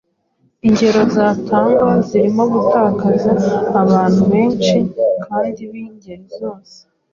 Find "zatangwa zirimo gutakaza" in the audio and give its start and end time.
1.15-3.33